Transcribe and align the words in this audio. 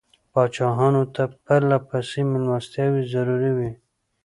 پاچایانو 0.31 1.03
ته 1.15 1.23
پرله 1.43 1.77
پسې 1.87 2.21
مېلمستیاوې 2.31 3.03
ضروري 3.13 3.51
وې. 3.57 3.71